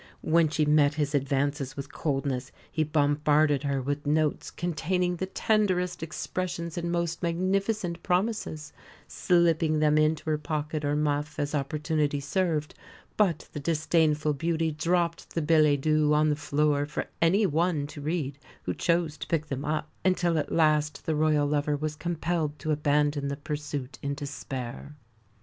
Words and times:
When 0.21 0.49
she 0.49 0.65
met 0.65 0.95
his 0.95 1.13
advances 1.13 1.77
with 1.77 1.91
coldness, 1.93 2.51
he 2.71 2.83
bombarded 2.83 3.61
her 3.61 3.79
with 3.83 4.07
notes 4.07 4.49
"containing 4.49 5.17
the 5.17 5.27
tenderest 5.27 6.01
expressions 6.01 6.75
and 6.75 6.91
most 6.91 7.21
magnificent 7.21 8.01
promises," 8.01 8.73
slipping 9.07 9.77
them 9.77 9.99
into 9.99 10.25
her 10.31 10.39
pocket 10.39 10.83
or 10.83 10.95
muff, 10.95 11.37
as 11.37 11.53
opportunity 11.53 12.19
served; 12.19 12.73
but 13.15 13.47
the 13.53 13.59
disdainful 13.59 14.33
beauty 14.33 14.71
dropped 14.71 15.35
the 15.35 15.41
billets 15.43 15.83
doux 15.83 16.13
on 16.15 16.29
the 16.29 16.35
floor 16.35 16.87
for 16.87 17.05
any 17.21 17.45
one 17.45 17.85
to 17.85 18.01
read 18.01 18.39
who 18.63 18.73
chose 18.73 19.17
to 19.19 19.27
pick 19.27 19.45
them 19.49 19.63
up, 19.63 19.87
until 20.03 20.39
at 20.39 20.51
last 20.51 21.05
the 21.05 21.13
Royal 21.13 21.45
lover 21.45 21.77
was 21.77 21.95
compelled 21.95 22.57
to 22.57 22.71
abandon 22.71 23.27
the 23.27 23.37
pursuit 23.37 23.99
in 24.01 24.15
despair. 24.15 24.95